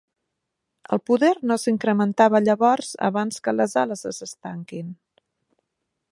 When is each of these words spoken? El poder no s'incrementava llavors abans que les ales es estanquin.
El 0.95 1.01
poder 1.09 1.29
no 1.51 1.57
s'incrementava 1.63 2.41
llavors 2.45 2.89
abans 3.09 3.39
que 3.47 3.53
les 3.59 3.75
ales 3.83 4.05
es 4.13 4.23
estanquin. 4.27 4.89